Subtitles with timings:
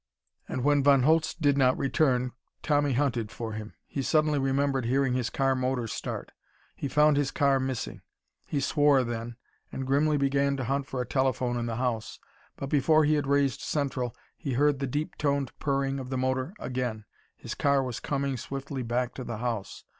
[0.49, 2.31] And when Von Holtz did not return,
[2.63, 3.75] Tommy hunted for him.
[3.85, 6.31] He suddenly remembered hearing his car motor start.
[6.75, 8.01] He found his car missing.
[8.47, 9.35] He swore, then,
[9.71, 12.17] and grimly began to hunt for a telephone in the house.
[12.55, 16.55] But before he had raised central he heard the deep toned purring of the motor
[16.57, 17.05] again.
[17.37, 19.83] His car was coming swiftly back to the house.